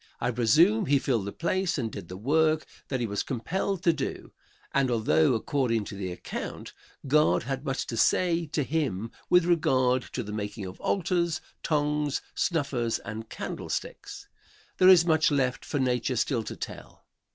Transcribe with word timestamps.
I 0.19 0.31
presume 0.31 0.87
he 0.87 0.97
filled 0.97 1.25
the 1.25 1.31
place 1.31 1.77
and 1.77 1.91
did 1.91 2.07
the 2.07 2.17
work 2.17 2.65
that 2.87 2.99
he 2.99 3.05
was 3.05 3.21
compelled 3.21 3.83
to 3.83 3.93
do, 3.93 4.31
and 4.73 4.89
although 4.89 5.35
according 5.35 5.83
to 5.85 5.95
the 5.95 6.11
account 6.11 6.73
God 7.05 7.43
had 7.43 7.63
much 7.65 7.85
to 7.85 7.95
say 7.95 8.47
to 8.47 8.63
him 8.63 9.11
with 9.29 9.45
regard 9.45 10.01
to 10.13 10.23
the 10.23 10.33
making 10.33 10.65
of 10.65 10.81
altars, 10.81 11.39
tongs, 11.61 12.19
snuffers 12.33 12.97
and 12.97 13.29
candlesticks, 13.29 14.27
there 14.79 14.89
is 14.89 15.05
much 15.05 15.29
left 15.29 15.63
for 15.63 15.77
nature 15.77 16.15
still 16.15 16.41
to 16.45 16.55
tell. 16.55 17.05